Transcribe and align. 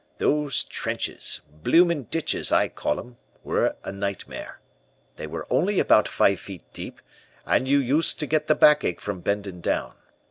"Those 0.17 0.63
trenches, 0.63 1.41
bloomin' 1.47 2.05
ditches, 2.05 2.51
I 2.51 2.69
call 2.69 2.95
them, 2.95 3.17
were 3.43 3.75
a 3.83 3.91
nightmare. 3.91 4.59
They 5.17 5.27
were 5.27 5.45
only 5.51 5.79
about 5.79 6.07
five 6.07 6.39
feet 6.39 6.63
deep, 6.73 6.99
and 7.45 7.67
you 7.67 7.77
used 7.77 8.19
to 8.21 8.25
get 8.25 8.47
the 8.47 8.55
backache 8.55 8.99
from 8.99 9.19
bending 9.19 9.61
down. 9.61 9.93